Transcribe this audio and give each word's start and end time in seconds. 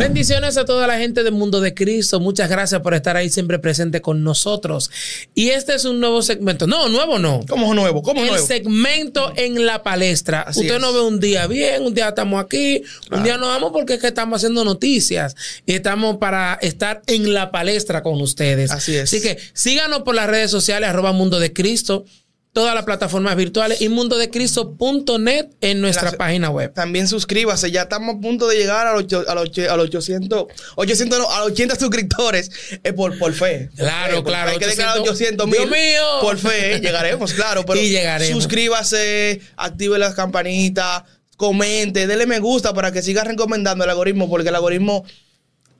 Bendiciones 0.00 0.56
a 0.56 0.64
toda 0.64 0.86
la 0.86 0.96
gente 0.96 1.22
del 1.22 1.34
mundo 1.34 1.60
de 1.60 1.74
Cristo. 1.74 2.20
Muchas 2.20 2.48
gracias 2.48 2.80
por 2.80 2.94
estar 2.94 3.18
ahí 3.18 3.28
siempre 3.28 3.58
presente 3.58 4.00
con 4.00 4.24
nosotros. 4.24 4.90
Y 5.34 5.50
este 5.50 5.74
es 5.74 5.84
un 5.84 6.00
nuevo 6.00 6.22
segmento. 6.22 6.66
No, 6.66 6.88
nuevo 6.88 7.18
no. 7.18 7.44
¿Cómo 7.46 7.74
nuevo? 7.74 8.02
¿Cómo 8.02 8.22
El 8.22 8.28
nuevo? 8.28 8.46
segmento 8.46 9.30
en 9.36 9.66
la 9.66 9.82
palestra. 9.82 10.40
Así 10.40 10.60
Usted 10.60 10.76
es. 10.76 10.80
no 10.80 10.94
ve 10.94 11.00
un 11.02 11.20
día 11.20 11.46
bien, 11.46 11.82
un 11.82 11.92
día 11.92 12.08
estamos 12.08 12.42
aquí, 12.42 12.82
un 13.10 13.22
día 13.22 13.36
nos 13.36 13.48
vamos 13.48 13.72
porque 13.72 13.94
es 13.94 14.00
que 14.00 14.06
estamos 14.06 14.38
haciendo 14.38 14.64
noticias 14.64 15.36
y 15.66 15.74
estamos 15.74 16.16
para 16.16 16.54
estar 16.62 17.02
en 17.06 17.34
la 17.34 17.50
palestra 17.50 18.02
con 18.02 18.18
ustedes. 18.22 18.70
Así 18.70 18.96
es. 18.96 19.02
Así 19.02 19.20
que 19.20 19.36
síganos 19.52 20.00
por 20.00 20.14
las 20.14 20.30
redes 20.30 20.50
sociales, 20.50 20.88
arroba 20.88 21.12
Mundo 21.12 21.38
de 21.38 21.52
Cristo, 21.52 22.06
todas 22.52 22.74
las 22.74 22.84
plataformas 22.84 23.36
virtuales 23.36 23.80
y 23.80 23.88
mundodecristo.net 23.88 25.46
en 25.60 25.80
nuestra 25.80 26.12
página 26.12 26.50
web. 26.50 26.72
También 26.74 27.06
suscríbase, 27.06 27.70
ya 27.70 27.82
estamos 27.82 28.16
a 28.16 28.20
punto 28.20 28.48
de 28.48 28.56
llegar 28.56 28.86
a 28.86 28.94
los, 28.94 29.12
a 29.12 29.34
los, 29.34 29.58
a 29.58 29.76
los 29.76 29.86
800, 29.86 30.46
800 30.76 31.18
no, 31.18 31.30
a 31.30 31.38
los 31.40 31.52
80 31.52 31.76
suscriptores 31.76 32.50
eh, 32.82 32.92
por, 32.92 33.16
por 33.18 33.32
fe. 33.32 33.68
Por 33.70 33.78
Claro, 33.78 34.16
fe, 34.16 34.22
claro. 34.24 34.50
Hay 34.50 34.58
que 34.58 34.66
llegar 34.66 34.88
a 34.88 35.00
800. 35.00 35.46
800 35.46 35.46
mil. 35.46 35.56
Dios 35.56 35.70
mío. 35.70 36.20
Por 36.20 36.38
fe, 36.38 36.74
eh, 36.74 36.80
llegaremos, 36.80 37.32
claro. 37.32 37.64
Pero 37.66 37.80
Y 37.80 37.90
llegaremos. 37.90 38.42
Suscríbase, 38.42 39.40
active 39.56 39.98
las 39.98 40.14
campanitas, 40.14 41.04
comente, 41.36 42.06
dele 42.06 42.26
me 42.26 42.38
gusta 42.38 42.74
para 42.74 42.92
que 42.92 43.02
siga 43.02 43.24
recomendando 43.24 43.84
el 43.84 43.90
algoritmo, 43.90 44.28
porque 44.28 44.48
el 44.48 44.54
algoritmo, 44.56 45.04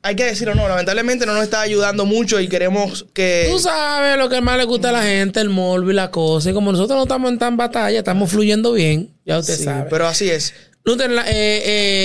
hay 0.03 0.17
que 0.17 0.25
decirlo, 0.25 0.55
no, 0.55 0.67
lamentablemente 0.69 1.27
no 1.27 1.35
nos 1.35 1.43
está 1.45 1.61
ayudando 1.61 2.07
mucho 2.07 2.41
y 2.41 2.49
queremos 2.49 3.07
que... 3.13 3.49
Tú 3.51 3.59
sabes 3.59 4.17
lo 4.17 4.29
que 4.29 4.41
más 4.41 4.57
le 4.57 4.65
gusta 4.65 4.89
a 4.89 4.93
la 4.93 5.03
gente, 5.03 5.41
el 5.41 5.51
morbo 5.51 5.91
y 5.91 5.95
la 5.95 6.11
cosa. 6.11 6.51
Y 6.51 6.53
como 6.55 6.73
nosotros 6.73 6.97
no 6.97 7.03
estamos 7.03 7.31
en 7.31 7.39
tan 7.39 7.57
batalla, 7.57 7.99
estamos 7.99 8.31
fluyendo 8.31 8.73
bien, 8.73 9.11
ya 9.27 9.39
usted 9.39 9.57
Sí, 9.57 9.65
sabe. 9.65 9.89
pero 9.91 10.07
así 10.07 10.31
es. 10.31 10.55
Luther, 10.85 11.11
eh, 11.11 11.23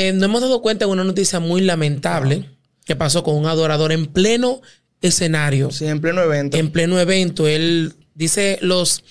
eh, 0.09 0.11
nos 0.15 0.23
hemos 0.23 0.41
dado 0.41 0.61
cuenta 0.61 0.85
de 0.85 0.91
una 0.91 1.03
noticia 1.05 1.39
muy 1.39 1.61
lamentable 1.61 2.49
que 2.85 2.95
pasó 2.97 3.23
con 3.23 3.35
un 3.35 3.45
adorador 3.45 3.91
en 3.93 4.07
pleno 4.07 4.61
escenario, 5.01 5.71
Sí, 5.71 5.85
en 5.85 6.01
pleno 6.01 6.21
evento. 6.21 6.57
en 6.57 6.71
pleno 6.71 6.99
evento. 6.99 7.47
Él 7.47 7.93
dice 8.13 8.57
los, 8.61 9.03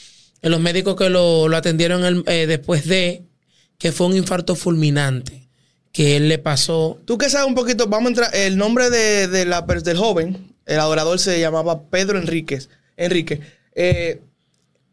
los 0.42 0.60
médicos 0.60 0.96
que 0.96 1.08
lo, 1.08 1.48
lo 1.48 1.56
atendieron 1.56 2.04
el- 2.04 2.24
eh, 2.26 2.46
después 2.46 2.86
de 2.86 3.22
que 3.78 3.92
fue 3.92 4.06
un 4.08 4.16
infarto 4.16 4.54
fulminante 4.54 5.43
que 5.94 6.16
él 6.16 6.28
le 6.28 6.38
pasó. 6.38 6.98
Tú 7.04 7.16
que 7.16 7.30
sabes 7.30 7.46
un 7.46 7.54
poquito, 7.54 7.86
vamos 7.86 8.06
a 8.06 8.08
entrar. 8.08 8.30
El 8.34 8.58
nombre 8.58 8.90
de, 8.90 9.28
de 9.28 9.44
la, 9.44 9.62
del 9.62 9.96
joven, 9.96 10.52
el 10.66 10.80
adorador 10.80 11.20
se 11.20 11.38
llamaba 11.38 11.84
Pedro 11.84 12.18
Enríquez. 12.18 12.68
Enrique. 12.96 13.40
Eh, 13.76 14.20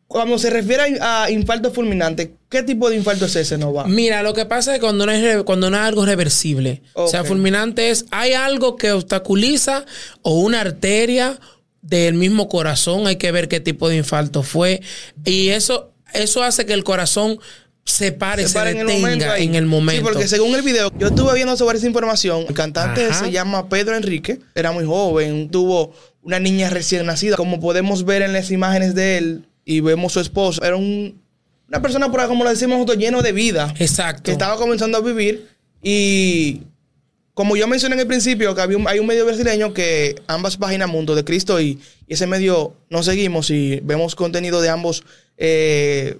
cuando 0.06 0.38
se 0.38 0.52
refiere 0.52 1.00
a, 1.02 1.24
a 1.24 1.32
infarto 1.32 1.72
fulminante, 1.72 2.36
¿qué 2.50 2.62
tipo 2.62 2.88
de 2.88 2.98
infarto 2.98 3.26
es 3.26 3.36
ese, 3.36 3.58
Nova? 3.58 3.88
Mira, 3.88 4.22
lo 4.22 4.36
que 4.36 4.46
pasa 4.46 4.74
es 4.74 4.78
que 4.78 4.82
cuando 4.82 5.08
no 5.08 5.12
es, 5.12 5.42
cuando 5.44 5.72
no 5.72 5.78
es 5.78 5.84
algo 5.84 6.06
reversible, 6.06 6.84
o 6.94 7.08
sea, 7.08 7.24
fulminante 7.24 7.90
es, 7.90 8.06
hay 8.12 8.34
algo 8.34 8.76
que 8.76 8.92
obstaculiza 8.92 9.86
o 10.22 10.40
una 10.40 10.62
arteria 10.62 11.40
del 11.82 12.14
mismo 12.14 12.48
corazón, 12.48 13.08
hay 13.08 13.16
que 13.16 13.32
ver 13.32 13.48
qué 13.48 13.60
tipo 13.60 13.90
de 13.90 13.98
infarto 13.98 14.44
fue. 14.44 14.82
Y 15.26 15.50
eso, 15.50 15.94
eso 16.14 16.44
hace 16.44 16.68
que 16.68 16.74
el 16.74 16.84
corazón 16.84 17.40
se 17.92 18.12
pare, 18.12 18.48
se, 18.48 18.54
para 18.54 18.74
detenga 18.74 19.34
ahí. 19.34 19.44
en 19.46 19.56
el 19.56 19.66
momento. 19.66 20.02
Sí, 20.02 20.04
porque 20.14 20.28
según 20.28 20.56
el 20.56 20.62
video, 20.62 20.92
yo 20.98 21.08
estuve 21.08 21.34
viendo 21.36 21.56
sobre 21.58 21.78
esa 21.78 21.88
información. 21.88 22.46
El 22.48 22.54
cantante 22.54 23.06
Ajá. 23.06 23.26
se 23.26 23.32
llama 23.32 23.68
Pedro 23.70 23.96
Enrique, 23.96 24.40
era 24.56 24.72
muy 24.72 24.86
joven, 24.86 25.50
tuvo 25.50 25.94
una 26.24 26.40
niña 26.40 26.70
recién 26.70 27.06
nacida. 27.06 27.36
Como 27.38 27.60
podemos 27.60 28.06
ver 28.06 28.22
en 28.22 28.34
las 28.34 28.52
imágenes 28.52 28.96
de 28.96 29.18
él 29.18 29.46
y 29.66 29.80
vemos 29.82 30.14
su 30.14 30.20
esposo, 30.20 30.64
era 30.64 30.76
un- 30.76 31.20
una 31.68 31.82
persona, 31.82 32.12
por 32.12 32.26
como 32.28 32.44
lo 32.44 32.50
decimos 32.50 32.78
nosotros, 32.78 32.98
lleno 32.98 33.22
de 33.22 33.32
vida. 33.32 33.74
Exacto. 33.80 34.24
que 34.24 34.32
estaba 34.32 34.58
comenzando 34.58 34.98
a 34.98 35.02
vivir 35.02 35.48
y 35.82 36.64
como 37.34 37.56
yo 37.56 37.68
mencioné 37.68 37.96
en 37.96 38.02
el 38.02 38.08
principio 38.08 38.54
que 38.54 38.62
había 38.62 38.78
un- 38.78 38.88
hay 38.88 39.00
un 39.00 39.08
medio 39.08 39.26
brasileño 39.26 39.74
que 39.74 40.16
ambas 40.28 40.58
páginas 40.58 40.90
Mundo 40.90 41.16
de 41.16 41.24
Cristo 41.24 41.60
y, 41.62 41.80
y 42.08 42.14
ese 42.14 42.28
medio 42.28 42.76
nos 42.90 43.06
seguimos 43.06 43.50
y 43.50 43.80
vemos 43.84 44.16
contenido 44.16 44.62
de 44.62 44.70
ambos 44.70 45.04
eh, 45.38 46.18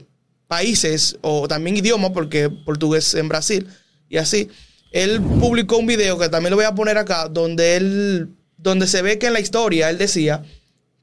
países 0.52 1.16
o 1.22 1.48
también 1.48 1.78
idiomas 1.78 2.12
porque 2.12 2.50
portugués 2.50 3.14
en 3.14 3.30
Brasil 3.30 3.66
y 4.10 4.18
así 4.18 4.50
él 4.92 5.22
publicó 5.40 5.78
un 5.78 5.88
video 5.88 6.20
que 6.20 6.28
también 6.28 6.50
lo 6.52 6.58
voy 6.58 6.66
a 6.66 6.76
poner 6.76 6.98
acá 6.98 7.30
donde 7.30 7.78
él 7.78 8.28
donde 8.58 8.86
se 8.86 9.02
ve 9.02 9.18
que 9.18 9.28
en 9.28 9.34
la 9.34 9.40
historia 9.40 9.90
él 9.90 9.98
decía 9.98 10.44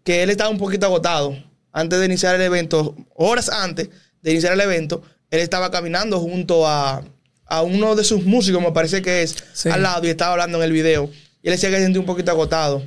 que 0.04 0.22
él 0.22 0.28
estaba 0.28 0.50
un 0.50 0.58
poquito 0.58 0.84
agotado 0.84 1.34
antes 1.72 1.98
de 1.98 2.04
iniciar 2.04 2.34
el 2.34 2.42
evento, 2.42 2.94
horas 3.14 3.48
antes 3.48 3.88
de 4.20 4.30
iniciar 4.32 4.52
el 4.52 4.60
evento, 4.60 5.00
él 5.30 5.40
estaba 5.40 5.70
caminando 5.70 6.20
junto 6.20 6.66
a, 6.66 7.02
a 7.46 7.62
uno 7.62 7.96
de 7.96 8.04
sus 8.04 8.24
músicos, 8.24 8.60
me 8.60 8.72
parece 8.72 9.00
que 9.00 9.22
es, 9.22 9.34
Sí. 9.54 9.70
al 9.70 9.82
lado 9.82 10.06
y 10.06 10.10
estaba 10.10 10.32
hablando 10.32 10.58
en 10.58 10.64
el 10.64 10.72
video. 10.72 11.10
Y 11.42 11.48
él 11.48 11.52
decía 11.54 11.70
que 11.70 11.76
se 11.76 11.84
sentía 11.84 12.00
un 12.00 12.06
poquito 12.06 12.30
agotado. 12.32 12.82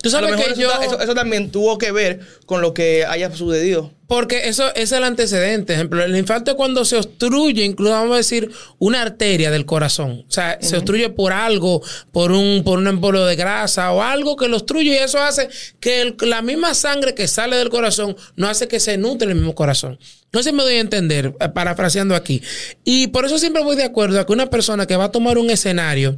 Tú 0.00 0.10
sabes 0.10 0.36
que 0.36 0.42
eso, 0.52 0.60
yo... 0.60 0.70
ta- 0.70 0.84
eso- 0.84 1.00
eso 1.00 1.14
también 1.14 1.50
tuvo 1.50 1.76
que 1.76 1.90
ver 1.90 2.20
con 2.46 2.60
lo 2.60 2.72
que 2.72 3.04
haya 3.04 3.34
sucedido. 3.34 3.92
Porque 4.06 4.48
eso 4.48 4.72
es 4.74 4.92
el 4.92 5.02
antecedente. 5.04 5.74
Ejemplo, 5.74 6.02
el 6.02 6.16
infarto 6.16 6.52
es 6.52 6.56
cuando 6.56 6.84
se 6.84 6.96
obstruye, 6.96 7.64
incluso 7.64 7.92
vamos 7.92 8.14
a 8.14 8.16
decir, 8.18 8.50
una 8.78 9.02
arteria 9.02 9.50
del 9.50 9.66
corazón. 9.66 10.24
O 10.26 10.30
sea, 10.32 10.56
se 10.62 10.76
obstruye 10.76 11.10
por 11.10 11.32
algo, 11.32 11.82
por 12.12 12.30
un, 12.32 12.62
por 12.64 12.78
un 12.78 12.86
embolio 12.86 13.26
de 13.26 13.34
grasa 13.36 13.92
o 13.92 14.00
algo 14.02 14.36
que 14.36 14.48
lo 14.48 14.56
obstruye 14.56 14.92
y 14.92 14.96
eso 14.96 15.18
hace 15.18 15.48
que 15.80 16.00
el- 16.00 16.16
la 16.20 16.42
misma 16.42 16.74
sangre 16.74 17.14
que 17.14 17.26
sale 17.28 17.56
del 17.56 17.68
corazón 17.68 18.16
no 18.36 18.48
hace 18.48 18.66
que 18.68 18.80
se 18.80 18.96
nutre 18.98 19.28
el 19.28 19.34
mismo 19.34 19.54
corazón. 19.54 19.98
No 20.32 20.42
sé 20.42 20.50
si 20.50 20.56
me 20.56 20.62
doy 20.62 20.74
a 20.74 20.80
entender, 20.80 21.34
eh, 21.40 21.48
parafraseando 21.48 22.14
aquí. 22.14 22.40
Y 22.84 23.08
por 23.08 23.24
eso 23.26 23.38
siempre 23.38 23.62
voy 23.64 23.76
de 23.76 23.84
acuerdo 23.84 24.20
a 24.20 24.26
que 24.26 24.32
una 24.32 24.48
persona 24.48 24.86
que 24.86 24.96
va 24.96 25.04
a 25.06 25.12
tomar 25.12 25.38
un 25.38 25.50
escenario, 25.50 26.16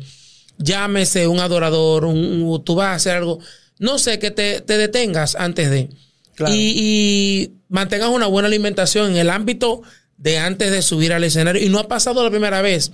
llámese 0.58 1.26
un 1.26 1.41
adorador, 1.41 2.04
un- 2.04 2.62
tú 2.64 2.74
vas 2.74 2.88
a 2.88 2.94
hacer 2.94 3.16
algo, 3.16 3.38
no 3.80 3.98
sé, 3.98 4.20
que 4.20 4.30
te, 4.30 4.60
te 4.60 4.78
detengas 4.78 5.34
antes 5.34 5.68
de. 5.70 5.88
Claro. 6.36 6.54
Y, 6.54 6.58
y 6.76 7.52
mantengas 7.68 8.10
una 8.10 8.26
buena 8.26 8.46
alimentación 8.46 9.10
en 9.10 9.16
el 9.16 9.28
ámbito 9.30 9.82
de 10.16 10.38
antes 10.38 10.70
de 10.70 10.82
subir 10.82 11.12
al 11.12 11.24
escenario. 11.24 11.60
Y 11.62 11.68
no 11.68 11.78
ha 11.80 11.88
pasado 11.88 12.22
la 12.22 12.30
primera 12.30 12.62
vez. 12.62 12.92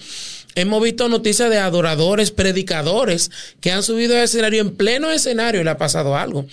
Hemos 0.54 0.82
visto 0.82 1.08
noticias 1.10 1.50
de 1.50 1.58
adoradores, 1.58 2.30
predicadores 2.30 3.30
que 3.60 3.72
han 3.72 3.82
subido 3.82 4.16
al 4.16 4.24
escenario 4.24 4.62
en 4.62 4.74
pleno 4.74 5.10
escenario 5.10 5.60
y 5.60 5.64
le 5.64 5.70
ha 5.70 5.76
pasado 5.76 6.16
algo. 6.16 6.46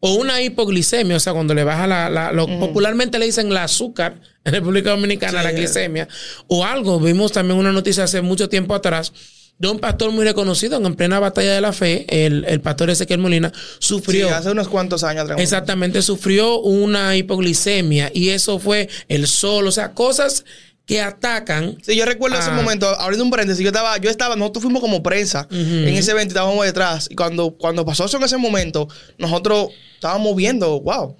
O 0.00 0.14
una 0.14 0.40
hipoglicemia, 0.40 1.16
o 1.16 1.20
sea, 1.20 1.34
cuando 1.34 1.52
le 1.52 1.62
baja 1.62 1.86
la, 1.86 2.08
la- 2.08 2.32
lo 2.32 2.46
popularmente 2.46 3.18
le 3.18 3.26
dicen 3.26 3.52
la 3.52 3.64
azúcar 3.64 4.18
en 4.44 4.52
República 4.54 4.90
Dominicana, 4.90 5.40
Sí. 5.40 5.44
la 5.44 5.52
glicemia, 5.52 6.08
o 6.46 6.64
algo. 6.64 6.98
Vimos 7.00 7.32
también 7.32 7.58
una 7.58 7.70
noticia 7.70 8.04
hace 8.04 8.22
mucho 8.22 8.48
tiempo 8.48 8.74
atrás 8.74 9.12
de 9.60 9.68
un 9.68 9.78
pastor 9.78 10.10
muy 10.10 10.24
reconocido 10.24 10.76
en 10.84 10.94
plena 10.96 11.20
batalla 11.20 11.52
de 11.54 11.60
la 11.60 11.72
fe, 11.72 12.06
el, 12.08 12.44
el 12.48 12.60
pastor 12.60 12.90
Ezequiel 12.90 13.20
Molina, 13.20 13.52
sufrió. 13.78 14.26
Sí, 14.26 14.32
hace 14.34 14.50
unos 14.50 14.66
cuantos 14.68 15.04
años 15.04 15.24
atrás. 15.24 15.38
Exactamente, 15.38 16.02
sufrió 16.02 16.58
una 16.60 17.14
hipoglicemia 17.16 18.10
y 18.12 18.30
eso 18.30 18.58
fue 18.58 18.88
el 19.08 19.26
sol, 19.28 19.66
o 19.68 19.70
sea, 19.72 19.92
cosas 19.92 20.44
que 20.86 21.00
atacan. 21.00 21.76
Sí, 21.82 21.94
yo 21.94 22.04
recuerdo 22.04 22.36
ese 22.38 22.50
Ah. 22.50 22.54
momento, 22.54 22.88
abriendo 22.98 23.22
un 23.24 23.30
paréntesis, 23.30 23.62
yo 23.62 23.68
estaba, 23.68 23.98
yo 23.98 24.10
estaba, 24.10 24.34
nosotros 24.34 24.62
fuimos 24.64 24.80
como 24.80 25.02
prensa 25.02 25.46
en 25.50 25.88
ese 25.88 26.10
evento 26.10 26.30
y 26.32 26.34
estábamos 26.36 26.64
detrás. 26.64 27.06
Y 27.10 27.14
cuando, 27.14 27.52
cuando 27.52 27.84
pasó 27.84 28.06
eso 28.06 28.16
en 28.16 28.24
ese 28.24 28.38
momento, 28.38 28.88
nosotros 29.18 29.68
estábamos 29.94 30.34
viendo, 30.34 30.80
wow, 30.80 31.16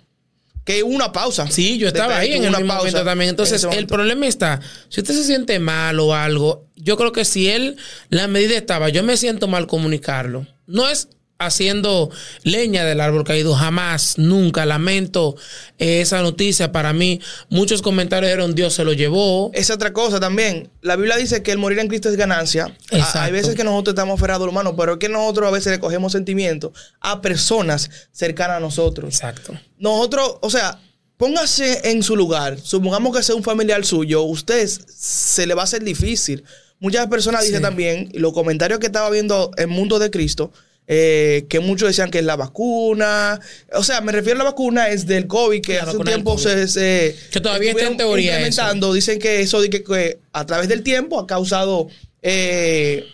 que 0.64 0.82
hubo 0.82 0.94
una 0.94 1.12
pausa. 1.12 1.50
Sí, 1.50 1.78
yo 1.78 1.88
estaba 1.88 2.18
ahí 2.18 2.32
en 2.32 2.44
el 2.44 2.48
una 2.50 2.58
mismo 2.58 2.74
pausa 2.74 2.86
momento 2.88 3.04
también. 3.04 3.30
en 3.30 3.30
Entonces, 3.30 3.64
el 3.64 3.86
problema 3.86 4.26
está, 4.26 4.60
si 4.88 5.00
usted 5.00 5.14
se 5.14 5.24
siente 5.24 5.58
mal 5.58 6.00
o 6.00 6.14
algo, 6.14 6.68
yo 6.76 6.96
creo 6.96 7.12
que 7.12 7.24
si 7.24 7.48
él, 7.48 7.76
la 8.08 8.28
medida 8.28 8.56
estaba, 8.56 8.88
yo 8.88 9.02
me 9.02 9.16
siento 9.16 9.48
mal 9.48 9.66
comunicarlo. 9.66 10.46
No 10.66 10.88
es 10.88 11.08
haciendo 11.40 12.10
leña 12.44 12.84
del 12.84 13.00
árbol 13.00 13.24
caído, 13.24 13.54
jamás, 13.54 14.18
nunca. 14.18 14.66
Lamento 14.66 15.34
eh, 15.78 16.02
esa 16.02 16.20
noticia. 16.22 16.70
Para 16.70 16.92
mí, 16.92 17.20
muchos 17.48 17.82
comentarios 17.82 18.30
dijeron, 18.30 18.54
Dios 18.54 18.74
se 18.74 18.84
lo 18.84 18.92
llevó. 18.92 19.50
Es 19.54 19.70
otra 19.70 19.92
cosa 19.92 20.20
también. 20.20 20.70
La 20.82 20.96
Biblia 20.96 21.16
dice 21.16 21.42
que 21.42 21.50
el 21.50 21.58
morir 21.58 21.78
en 21.78 21.88
Cristo 21.88 22.08
es 22.10 22.16
ganancia. 22.16 22.66
A- 22.92 22.96
Exacto. 22.96 23.20
Hay 23.20 23.32
veces 23.32 23.54
que 23.56 23.64
nosotros 23.64 23.94
estamos 23.94 24.18
aferrados 24.20 24.44
al 24.44 24.50
humano, 24.50 24.76
pero 24.76 24.92
es 24.92 24.98
que 24.98 25.08
nosotros 25.08 25.48
a 25.48 25.50
veces 25.50 25.72
le 25.72 25.80
cogemos 25.80 26.12
sentimientos 26.12 26.72
a 27.00 27.20
personas 27.22 27.90
cercanas 28.12 28.58
a 28.58 28.60
nosotros. 28.60 29.14
Exacto. 29.14 29.54
Nosotros, 29.78 30.36
o 30.42 30.50
sea, 30.50 30.78
póngase 31.16 31.90
en 31.90 32.02
su 32.02 32.16
lugar. 32.16 32.58
Supongamos 32.62 33.16
que 33.16 33.22
sea 33.22 33.34
un 33.34 33.42
familiar 33.42 33.84
suyo, 33.86 34.22
usted 34.22 34.68
se 34.68 35.46
le 35.46 35.54
va 35.54 35.62
a 35.62 35.64
hacer 35.64 35.82
difícil. 35.82 36.44
Muchas 36.78 37.06
personas 37.08 37.42
dicen 37.44 37.58
Sí. 37.58 37.62
también, 37.62 38.08
y 38.12 38.18
los 38.18 38.32
comentarios 38.32 38.78
que 38.78 38.86
estaba 38.86 39.08
viendo 39.10 39.50
en 39.56 39.68
Mundo 39.70 39.98
de 39.98 40.10
Cristo, 40.10 40.50
eh, 40.92 41.46
que 41.48 41.60
muchos 41.60 41.86
decían 41.88 42.10
que 42.10 42.18
es 42.18 42.24
la 42.24 42.34
vacuna. 42.34 43.38
O 43.74 43.84
sea, 43.84 44.00
me 44.00 44.10
refiero 44.10 44.40
a 44.40 44.44
la 44.44 44.50
vacuna, 44.50 44.88
es 44.88 45.06
del 45.06 45.28
COVID, 45.28 45.60
que 45.62 45.74
La 45.76 45.84
hace 45.84 45.96
un 45.96 46.04
tiempo 46.04 46.36
se, 46.36 46.66
se- 46.66 47.14
Que 47.30 47.40
todavía 47.40 47.70
está 47.70 47.86
en 47.86 47.96
teoría 47.96 48.32
implementando. 48.32 48.92
Dicen 48.92 49.20
que 49.20 49.40
eso 49.40 49.60
que, 49.62 49.84
que 49.84 50.18
a 50.32 50.44
través 50.46 50.68
del 50.68 50.82
tiempo 50.82 51.20
ha 51.20 51.28
causado 51.28 51.86
eh, 52.22 53.04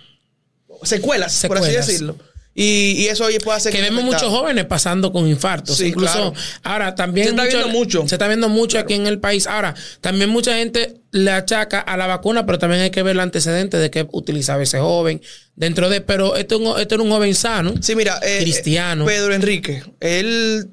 secuelas, 0.84 1.44
por 1.46 1.58
así 1.58 1.72
decirlo. 1.72 2.16
Y, 2.58 2.92
y 3.02 3.08
eso 3.08 3.26
oye, 3.26 3.38
puede 3.38 3.58
hacer 3.58 3.70
que 3.70 3.82
vemos 3.82 4.02
afectado. 4.02 4.24
muchos 4.30 4.40
jóvenes 4.40 4.64
pasando 4.64 5.12
con 5.12 5.28
infartos. 5.28 5.76
Sí, 5.76 5.88
Incluso 5.88 6.14
claro. 6.14 6.32
ahora 6.62 6.94
también 6.94 7.26
Se 7.26 7.30
está 7.32 7.44
mucho- 7.44 7.56
viendo 7.58 7.78
mucho. 7.78 8.08
Se 8.08 8.14
está 8.14 8.28
viendo 8.28 8.48
mucho 8.48 8.78
aquí 8.78 8.94
en 8.94 9.06
el 9.06 9.18
país. 9.20 9.46
Ahora, 9.46 9.74
también 10.00 10.30
mucha 10.30 10.56
gente 10.56 10.96
le 11.12 11.30
achaca 11.30 11.80
a 11.80 11.96
la 11.98 12.06
vacuna, 12.06 12.46
pero 12.46 12.58
también 12.58 12.80
hay 12.82 12.90
que 12.90 13.02
ver 13.02 13.12
el 13.16 13.20
antecedente 13.20 13.76
de 13.76 13.90
que 13.90 14.08
utilizaba 14.10 14.62
ese 14.62 14.78
joven 14.80 15.20
dentro 15.54 15.90
de. 15.90 16.00
Pero 16.00 16.34
esto, 16.36 16.78
esto 16.78 16.94
era 16.94 17.04
un 17.04 17.10
joven 17.10 17.34
sano. 17.34 17.74
Sí, 17.82 17.94
mira, 17.94 18.18
eh, 18.22 18.38
Cristiano. 18.40 19.04
Pedro 19.04 19.34
Enrique, 19.34 19.82
él 20.00 20.70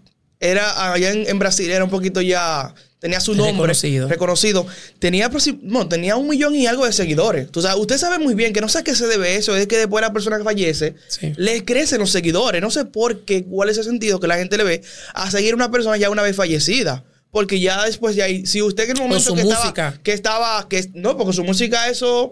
era 0.51 0.91
allá 0.93 1.11
en, 1.11 1.27
en 1.27 1.39
Brasil, 1.39 1.69
era 1.71 1.83
un 1.83 1.89
poquito 1.89 2.21
ya, 2.21 2.73
tenía 2.99 3.19
su 3.19 3.33
nombre 3.35 3.53
Reconocido. 3.53 4.07
reconocido. 4.07 4.67
Tenía, 4.99 5.29
no, 5.61 5.87
tenía 5.87 6.15
un 6.15 6.27
millón 6.27 6.55
y 6.55 6.67
algo 6.67 6.85
de 6.85 6.93
seguidores. 6.93 7.47
Sabes, 7.53 7.77
usted 7.77 7.97
sabe 7.97 8.19
muy 8.19 8.33
bien 8.35 8.53
que 8.53 8.61
no 8.61 8.69
sé 8.69 8.79
a 8.79 8.83
qué 8.83 8.95
se 8.95 9.07
debe 9.07 9.35
eso, 9.35 9.55
es 9.55 9.67
que 9.67 9.77
después 9.77 10.01
de 10.01 10.07
la 10.07 10.13
persona 10.13 10.37
que 10.37 10.43
fallece, 10.43 10.95
Sí. 11.07 11.33
le 11.37 11.63
crecen 11.65 11.99
los 11.99 12.11
seguidores. 12.11 12.61
No 12.61 12.71
sé 12.71 12.85
por 12.85 13.21
qué, 13.25 13.43
cuál 13.43 13.69
es 13.69 13.77
el 13.77 13.83
sentido 13.85 14.19
que 14.19 14.27
la 14.27 14.37
gente 14.37 14.57
le 14.57 14.63
ve 14.63 14.81
a 15.13 15.29
seguir 15.31 15.53
a 15.53 15.55
una 15.55 15.71
persona 15.71 15.97
ya 15.97 16.09
una 16.09 16.21
vez 16.21 16.35
fallecida. 16.35 17.03
Porque 17.31 17.59
ya 17.59 17.83
después 17.85 18.15
de 18.15 18.23
ahí, 18.23 18.45
si 18.45 18.61
usted 18.61 18.83
en 18.83 18.97
el 18.97 19.01
momento 19.03 19.29
su 19.31 19.35
que 19.35 19.43
música. 19.43 19.67
estaba, 19.87 19.97
que 20.03 20.13
estaba, 20.13 20.69
que 20.69 20.89
no, 20.93 21.17
porque 21.17 21.33
su 21.33 21.43
música 21.43 21.89
eso, 21.89 22.31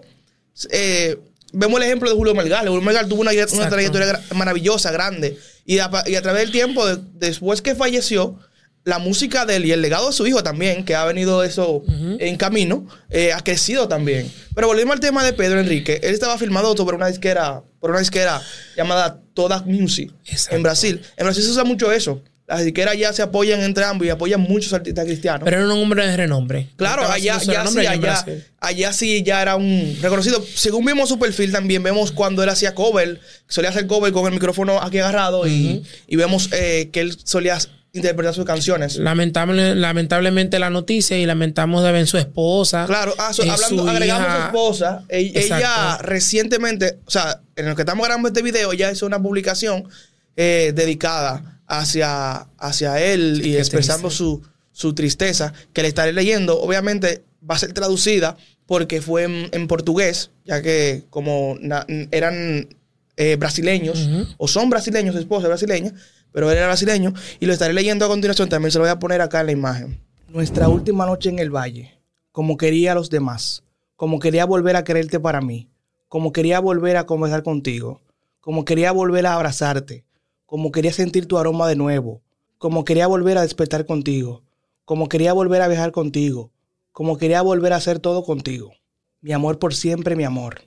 eh, 0.70 1.18
vemos 1.52 1.78
el 1.80 1.86
ejemplo 1.86 2.08
de 2.08 2.16
Julio 2.16 2.34
Melgar. 2.34 2.66
Julio 2.68 2.82
Melgar 2.82 3.06
tuvo 3.08 3.20
una, 3.22 3.32
una 3.32 3.68
trayectoria 3.68 4.22
maravillosa, 4.34 4.90
grande. 4.92 5.36
Y 5.64 5.78
a, 5.78 5.90
y 6.06 6.14
a 6.16 6.22
través 6.22 6.42
del 6.42 6.52
tiempo, 6.52 6.86
de- 6.86 7.02
después 7.14 7.62
que 7.62 7.74
falleció, 7.74 8.38
la 8.84 8.98
música 8.98 9.46
de 9.46 9.56
él 9.56 9.66
y 9.66 9.70
el 9.72 9.80
legado 9.80 10.08
de 10.08 10.12
su 10.12 10.26
hijo 10.26 10.42
también, 10.42 10.84
que 10.84 10.96
ha 10.96 11.04
venido 11.04 11.44
eso 11.44 11.84
en 12.18 12.36
camino, 12.36 12.84
eh, 13.10 13.32
ha 13.32 13.38
crecido 13.40 13.86
también. 13.86 14.28
Pero 14.56 14.66
volvemos 14.66 14.94
al 14.94 14.98
tema 15.00 15.22
de 15.24 15.32
Pedro 15.32 15.60
Enrique. 15.60 16.00
Él 16.02 16.12
estaba 16.12 16.36
filmado 16.36 16.76
sobre 16.76 16.96
una 16.96 17.06
disquera, 17.06 17.62
por 17.78 17.90
una 17.90 18.00
disquera 18.00 18.42
llamada 18.76 19.20
Toda 19.34 19.62
Music 19.62 20.12
Exacto. 20.24 20.56
en 20.56 20.62
Brasil. 20.64 21.00
En 21.16 21.24
Brasil 21.26 21.44
se 21.44 21.50
usa 21.50 21.62
mucho 21.62 21.92
eso. 21.92 22.22
Las 22.52 22.64
disqueras 22.64 22.98
ya 22.98 23.12
se 23.14 23.22
apoyan 23.22 23.62
entre 23.62 23.84
ambos 23.84 24.06
y 24.06 24.10
apoyan 24.10 24.40
muchos 24.40 24.72
artistas 24.74 25.04
cristianos. 25.06 25.42
Pero 25.44 25.56
era 25.56 25.66
un 25.66 25.72
hombre 25.82 26.06
de 26.06 26.16
renombre. 26.16 26.68
Claro, 26.76 27.02
allá, 27.10 27.38
ya 27.38 27.40
sí, 27.40 27.50
allá 27.80 27.90
allá, 27.92 28.24
allá 28.60 28.92
sí 28.92 29.22
ya 29.22 29.40
era 29.40 29.56
un 29.56 29.96
reconocido. 30.02 30.44
Según 30.54 30.84
vimos 30.84 31.08
su 31.08 31.18
perfil 31.18 31.50
también, 31.50 31.82
vemos 31.82 32.12
cuando 32.12 32.42
él 32.42 32.48
hacía 32.50 32.74
cover, 32.74 33.20
solía 33.48 33.70
hacer 33.70 33.86
cover 33.86 34.12
con 34.12 34.26
el 34.26 34.32
micrófono 34.32 34.80
aquí 34.82 34.98
agarrado 34.98 35.46
y, 35.46 35.82
y 36.06 36.16
vemos 36.16 36.50
eh, 36.52 36.90
que 36.92 37.00
él 37.00 37.16
solía 37.24 37.58
interpretar 37.94 38.34
sus 38.34 38.44
canciones. 38.44 38.96
Lamentable, 38.96 39.74
lamentablemente 39.74 40.58
la 40.58 40.70
noticia 40.70 41.18
y 41.18 41.26
lamentamos 41.26 41.82
de 41.84 41.92
ver 41.92 42.06
su 42.06 42.18
esposa. 42.18 42.84
Claro, 42.86 43.14
ah, 43.18 43.32
so- 43.32 43.44
eh, 43.44 43.50
hablando, 43.50 43.82
su 43.82 43.88
agregamos 43.88 44.26
a 44.28 44.30
su 44.32 44.36
hija. 44.38 44.46
esposa. 44.46 45.04
e- 45.08 45.32
Ella, 45.34 45.98
recientemente, 46.00 46.98
o 47.06 47.10
sea, 47.10 47.40
en 47.56 47.68
lo 47.68 47.76
que 47.76 47.82
estamos 47.82 48.04
grabando 48.06 48.28
este 48.28 48.42
video, 48.42 48.72
ella 48.72 48.90
hizo 48.92 49.04
una 49.06 49.22
publicación 49.22 49.88
eh, 50.36 50.72
dedicada 50.74 51.60
hacia, 51.80 52.48
hacia 52.58 53.00
él 53.02 53.40
y 53.44 53.56
expresando 53.56 54.10
su, 54.10 54.42
su 54.72 54.94
tristeza, 54.94 55.52
que 55.72 55.82
le 55.82 55.88
estaré 55.88 56.12
leyendo. 56.12 56.60
Obviamente 56.60 57.24
va 57.48 57.54
a 57.54 57.58
ser 57.58 57.72
traducida 57.72 58.36
porque 58.66 59.00
fue 59.00 59.24
en, 59.24 59.48
en 59.52 59.66
portugués, 59.68 60.30
ya 60.44 60.62
que 60.62 61.04
como 61.10 61.56
na- 61.60 61.86
eran 62.10 62.68
eh, 63.16 63.36
brasileños, 63.36 64.08
o 64.38 64.48
son 64.48 64.70
brasileños, 64.70 65.14
su 65.14 65.20
esposa 65.20 65.42
es 65.46 65.48
brasileña, 65.48 65.92
pero 66.32 66.50
él 66.50 66.56
era 66.56 66.66
brasileño, 66.66 67.12
y 67.40 67.46
lo 67.46 67.52
estaré 67.52 67.74
leyendo 67.74 68.04
a 68.04 68.08
continuación, 68.08 68.48
también 68.48 68.70
se 68.70 68.78
lo 68.78 68.84
voy 68.84 68.90
a 68.90 68.98
poner 68.98 69.20
acá 69.20 69.40
en 69.40 69.46
la 69.46 69.52
imagen. 69.52 70.00
Nuestra 70.28 70.68
última 70.68 71.04
noche 71.04 71.28
en 71.28 71.38
el 71.38 71.50
valle, 71.50 71.98
como 72.32 72.56
quería 72.56 72.92
a 72.92 72.94
los 72.94 73.10
demás, 73.10 73.64
como 73.96 74.18
quería 74.18 74.46
volver 74.46 74.76
a 74.76 74.84
quererte 74.84 75.20
para 75.20 75.40
mí, 75.42 75.68
como 76.08 76.32
quería 76.32 76.58
volver 76.60 76.96
a 76.96 77.04
conversar 77.04 77.42
contigo, 77.42 78.00
como 78.40 78.64
quería 78.64 78.92
volver 78.92 79.26
a 79.26 79.34
abrazarte, 79.34 80.04
como 80.52 80.70
quería 80.70 80.92
sentir 80.92 81.24
tu 81.24 81.38
aroma 81.38 81.66
de 81.66 81.76
nuevo, 81.76 82.20
como 82.58 82.84
quería 82.84 83.06
volver 83.06 83.38
a 83.38 83.40
despertar 83.40 83.86
contigo, 83.86 84.42
como 84.84 85.08
quería 85.08 85.32
volver 85.32 85.62
a 85.62 85.66
viajar 85.66 85.92
contigo, 85.92 86.52
como 86.92 87.16
quería 87.16 87.40
volver 87.40 87.72
a 87.72 87.76
hacer 87.76 88.00
todo 88.00 88.22
contigo. 88.22 88.74
Mi 89.22 89.32
amor 89.32 89.58
por 89.58 89.74
siempre, 89.74 90.14
mi 90.14 90.24
amor. 90.24 90.60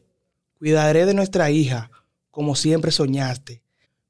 Cuidaré 0.58 1.06
de 1.06 1.14
nuestra 1.14 1.52
hija, 1.52 1.92
como 2.32 2.56
siempre 2.56 2.90
soñaste. 2.90 3.62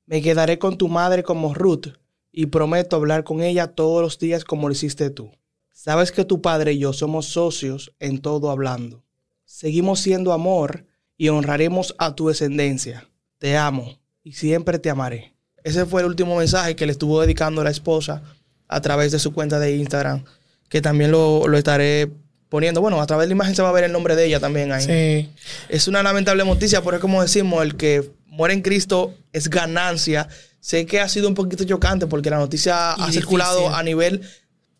Me 0.05 0.21
quedaré 0.21 0.59
con 0.59 0.77
tu 0.77 0.87
madre 0.87 1.23
como 1.23 1.53
Ruth 1.53 1.87
y 2.31 2.45
prometo 2.45 2.95
hablar 2.95 3.25
con 3.25 3.41
ella 3.41 3.75
todos 3.75 4.01
los 4.01 4.17
días 4.17 4.45
como 4.45 4.69
lo 4.69 4.71
hiciste 4.71 5.09
tú. 5.09 5.33
Sabes 5.73 6.13
que 6.13 6.23
tu 6.23 6.41
padre 6.41 6.71
y 6.71 6.79
yo 6.79 6.93
somos 6.93 7.25
socios 7.25 7.93
en 7.99 8.21
todo 8.21 8.49
hablando. 8.49 9.03
Seguimos 9.43 9.99
siendo 9.99 10.31
amor 10.31 10.85
y 11.17 11.27
honraremos 11.27 11.95
a 11.97 12.15
tu 12.15 12.29
descendencia. 12.29 13.09
Te 13.39 13.57
amo 13.57 13.99
y 14.23 14.31
siempre 14.31 14.79
te 14.79 14.89
amaré. 14.89 15.34
Ese 15.65 15.87
fue 15.87 16.01
el 16.01 16.07
último 16.07 16.37
mensaje 16.37 16.75
que 16.75 16.85
le 16.85 16.91
estuvo 16.91 17.19
dedicando 17.19 17.63
la 17.63 17.71
esposa 17.71 18.21
a 18.67 18.81
través 18.81 19.11
de 19.11 19.17
su 19.17 19.33
cuenta 19.33 19.57
de 19.57 19.75
Instagram, 19.75 20.23
que 20.69 20.79
también 20.79 21.09
lo, 21.09 21.47
lo 21.47 21.57
estaré 21.57 22.11
poniendo. 22.49 22.81
Bueno, 22.81 23.01
a 23.01 23.07
través 23.07 23.25
de 23.25 23.29
la 23.29 23.33
imagen 23.33 23.55
se 23.55 23.63
va 23.63 23.69
a 23.69 23.71
ver 23.71 23.83
el 23.83 23.91
nombre 23.91 24.15
de 24.15 24.25
ella 24.25 24.39
también 24.39 24.71
ahí. 24.71 24.85
Sí. 24.85 25.29
Es 25.67 25.87
una 25.87 26.03
lamentable 26.03 26.45
noticia, 26.45 26.83
porque 26.83 26.99
como 26.99 27.19
decimos, 27.19 27.63
el 27.63 27.75
que 27.75 28.11
muere 28.27 28.53
en 28.53 28.61
Cristo 28.61 29.15
es 29.33 29.49
ganancia. 29.49 30.29
Sé 30.59 30.85
que 30.85 31.01
ha 31.01 31.09
sido 31.09 31.27
un 31.27 31.33
poquito 31.33 31.63
chocante 31.63 32.05
porque 32.05 32.29
la 32.29 32.37
noticia 32.37 32.93
Y 32.99 33.01
ha 33.01 33.11
circulado 33.11 33.73
a 33.73 33.81
nivel 33.81 34.21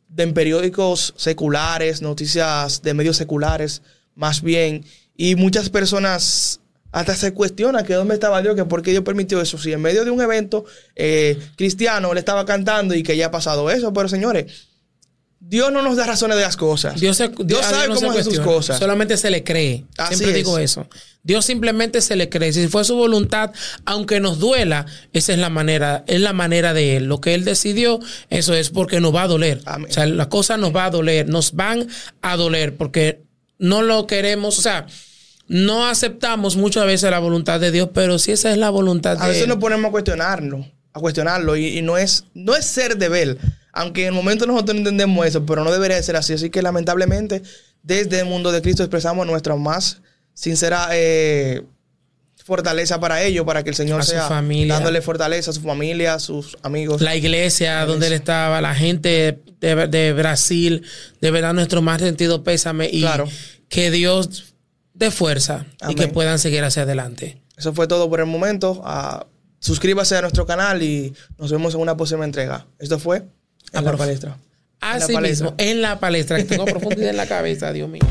de 0.07 0.21
en 0.21 0.35
periódicos 0.35 1.15
seculares, 1.17 2.03
noticias 2.03 2.83
de 2.83 2.93
medios 2.93 3.17
seculares, 3.17 3.81
más 4.13 4.43
bien. 4.43 4.85
Y 5.17 5.35
muchas 5.35 5.69
personas 5.71 6.59
hasta 6.95 7.13
se 7.13 7.33
cuestionan 7.33 7.83
que 7.85 7.93
dónde 7.93 8.13
estaba 8.13 8.41
Dios, 8.41 8.55
que 8.55 8.63
por 8.63 8.81
qué 8.81 8.91
Dios 8.91 9.03
permitió 9.03 9.41
eso. 9.41 9.57
Si 9.57 9.73
en 9.73 9.81
medio 9.81 10.05
de 10.05 10.11
un 10.11 10.21
evento 10.21 10.63
eh, 10.95 11.37
cristiano 11.57 12.13
él 12.13 12.17
estaba 12.17 12.45
cantando 12.45 12.95
y 12.95 13.03
que 13.03 13.17
ya 13.17 13.25
ha 13.25 13.31
pasado 13.31 13.69
eso. 13.69 13.91
Pero 13.91 14.07
señores, 14.07 14.45
Dios 15.39 15.71
no 15.73 15.81
nos 15.81 15.97
da 15.97 16.05
razones 16.05 16.37
de 16.37 16.43
las 16.43 16.55
cosas. 16.55 16.99
Dios, 16.99 17.17
se- 17.17 17.29
Dios 17.43 17.65
sabe 17.65 17.89
no 17.89 17.95
cómo 17.95 18.11
hace 18.11 18.23
sus 18.23 18.33
cuestiona. 18.35 18.45
cosas. 18.45 18.79
Solamente 18.79 19.17
se 19.17 19.29
le 19.29 19.43
cree. 19.43 19.83
Así 19.97 20.15
Siempre 20.15 20.29
es. 20.39 20.45
digo 20.45 20.57
eso. 20.57 20.87
Dios 21.21 21.43
simplemente 21.45 21.99
se 22.01 22.15
le 22.15 22.29
cree. 22.29 22.53
Si 22.53 22.67
fue 22.69 22.85
su 22.85 22.95
voluntad, 22.95 23.51
aunque 23.83 24.21
nos 24.21 24.39
duela, 24.39 24.85
esa 25.11 25.33
es 25.33 25.39
la 25.39 25.49
manera, 25.49 26.03
es 26.07 26.21
la 26.21 26.31
manera 26.33 26.73
de 26.73 26.97
él. 26.97 27.05
Lo 27.05 27.19
que 27.19 27.33
él 27.35 27.43
decidió, 27.43 27.99
eso 28.29 28.53
es 28.53 28.69
porque 28.69 29.01
nos 29.01 29.13
va 29.13 29.23
a 29.23 29.27
doler. 29.27 29.61
Amén. 29.65 29.87
O 29.89 29.93
sea, 29.93 30.05
las 30.05 30.27
cosas 30.27 30.57
nos 30.59 30.73
va 30.73 30.85
a 30.85 30.89
doler, 30.91 31.27
nos 31.27 31.51
van 31.53 31.87
a 32.21 32.37
doler 32.37 32.75
porque 32.77 33.21
no 33.59 33.81
lo 33.81 34.07
queremos, 34.07 34.57
o 34.57 34.61
sea, 34.61 34.87
no 35.47 35.87
aceptamos 35.87 36.55
muchas 36.55 36.85
veces 36.85 37.09
la 37.11 37.19
voluntad 37.19 37.59
de 37.59 37.71
Dios, 37.71 37.89
pero 37.93 38.17
si 38.19 38.31
esa 38.31 38.51
es 38.51 38.57
la 38.57 38.69
voluntad 38.69 39.17
A 39.19 39.23
de 39.23 39.27
veces 39.29 39.43
él. 39.43 39.49
nos 39.49 39.57
ponemos 39.59 39.89
a 39.89 39.91
cuestionarlo, 39.91 40.65
a 40.93 40.99
cuestionarlo, 40.99 41.55
y, 41.55 41.77
y 41.77 41.81
no 41.81 41.97
es 41.97 42.25
no 42.33 42.55
es 42.55 42.65
ser 42.65 42.97
de 42.97 43.09
ver, 43.09 43.37
aunque 43.73 44.01
en 44.01 44.07
el 44.07 44.13
momento 44.13 44.45
nosotros 44.45 44.73
no 44.75 44.79
entendemos 44.79 45.25
eso, 45.25 45.45
pero 45.45 45.63
no 45.63 45.71
debería 45.71 45.97
de 45.97 46.03
ser 46.03 46.15
así. 46.15 46.33
Así 46.33 46.49
que 46.49 46.61
lamentablemente, 46.61 47.43
desde 47.83 48.19
el 48.21 48.25
mundo 48.25 48.51
de 48.51 48.61
Cristo 48.61 48.81
expresamos 48.83 49.27
nuestra 49.27 49.55
más 49.55 50.01
sincera 50.33 50.87
eh, 50.93 51.61
fortaleza 52.43 52.99
para 52.99 53.21
ello, 53.23 53.45
para 53.45 53.63
que 53.63 53.69
el 53.69 53.75
Señor 53.75 54.01
A 54.01 54.03
su 54.03 54.11
sea 54.11 54.27
familia. 54.27 54.73
dándole 54.75 55.01
fortaleza 55.01 55.51
a 55.51 55.53
su 55.53 55.61
familia, 55.61 56.13
a 56.13 56.19
sus 56.19 56.57
amigos. 56.61 57.01
la 57.01 57.15
iglesia 57.15 57.85
donde 57.85 58.07
él 58.07 58.13
estaba, 58.13 58.61
la 58.61 58.75
gente 58.75 59.39
de, 59.59 59.87
de 59.87 60.13
Brasil, 60.13 60.83
de 61.21 61.31
verdad 61.31 61.53
nuestro 61.53 61.81
más 61.81 62.01
sentido 62.01 62.43
pésame 62.43 62.89
y 62.91 63.01
Claro. 63.01 63.27
que 63.67 63.89
Dios 63.91 64.54
dé 64.95 65.11
fuerza 65.11 65.65
y 65.87 65.95
que 65.95 66.07
puedan 66.07 66.39
seguir 66.39 66.63
hacia 66.63 66.83
adelante. 66.83 67.41
Eso 67.57 67.73
fue 67.73 67.87
todo 67.87 68.09
por 68.09 68.19
el 68.19 68.25
momento. 68.25 68.81
Ah, 68.83 69.27
suscríbase 69.59 70.15
a 70.17 70.21
nuestro 70.21 70.45
canal 70.45 70.81
y 70.81 71.13
nos 71.37 71.51
vemos 71.51 71.75
en 71.75 71.81
una 71.81 71.95
próxima 71.95 72.25
entrega. 72.25 72.65
Esto 72.79 72.97
fue 72.99 73.17
en 73.17 73.29
Ah, 73.73 73.81
la 73.81 73.95
palestra. 73.97 74.37
Así 74.81 75.17
mismo, 75.17 75.53
en 75.57 75.81
la 75.81 75.99
palestra, 75.99 76.37
que 76.37 76.43
tengo 76.43 76.65
profundidad 76.65 77.09
en 77.09 77.17
la 77.17 77.27
cabeza, 77.27 77.71
Dios 77.71 77.89
mío. 77.89 78.01